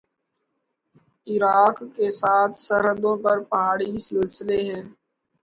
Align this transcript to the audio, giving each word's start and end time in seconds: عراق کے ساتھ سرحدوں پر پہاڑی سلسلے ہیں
عراق 1.27 1.77
کے 1.95 2.07
ساتھ 2.11 2.55
سرحدوں 2.59 3.15
پر 3.23 3.37
پہاڑی 3.49 3.91
سلسلے 3.99 4.59
ہیں 4.67 4.83